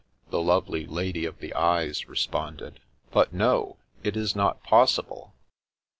the 0.31 0.41
lovely 0.41 0.87
lady 0.87 1.25
of 1.25 1.37
the 1.37 1.53
eyes 1.53 2.07
re 2.07 2.15
sponded." 2.17 2.77
But 3.11 3.33
no, 3.33 3.77
it 4.01 4.17
is 4.17 4.35
not 4.35 4.63
possible 4.63 5.35